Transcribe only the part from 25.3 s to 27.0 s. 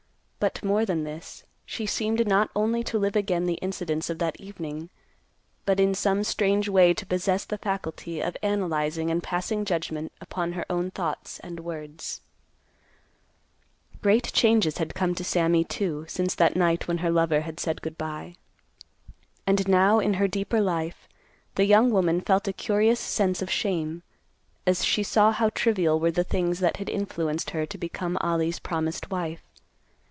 how trivial were the things that had